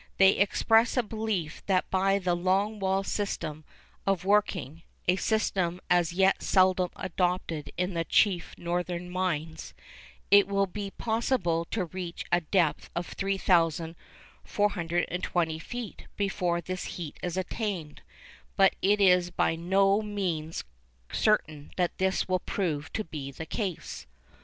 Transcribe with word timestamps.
They 0.17 0.31
express 0.31 0.97
a 0.97 1.03
belief 1.03 1.63
that 1.67 1.87
by 1.91 2.17
the 2.17 2.33
'long 2.35 2.79
wall 2.79 3.03
system' 3.03 3.63
of 4.07 4.25
working 4.25 4.81
(a 5.07 5.15
system 5.15 5.79
as 5.91 6.11
yet 6.11 6.41
seldom 6.41 6.89
adopted 6.95 7.69
in 7.77 7.93
the 7.93 8.03
chief 8.03 8.55
northern 8.57 9.11
mines) 9.11 9.75
it 10.31 10.47
will 10.47 10.65
be 10.65 10.89
possible 10.89 11.65
to 11.65 11.85
reach 11.85 12.25
a 12.31 12.41
depth 12.41 12.89
of 12.95 13.09
3,420 13.09 15.59
feet 15.59 16.07
before 16.17 16.61
this 16.61 16.83
heat 16.85 17.19
is 17.21 17.37
attained; 17.37 18.01
but 18.57 18.75
it 18.81 18.99
is 18.99 19.29
by 19.29 19.55
no 19.55 20.01
means 20.01 20.63
certain 21.13 21.69
that 21.77 21.95
this 21.99 22.27
will 22.27 22.39
prove 22.39 22.91
to 22.93 23.03
be 23.03 23.29
the 23.29 23.45
case. 23.45 24.07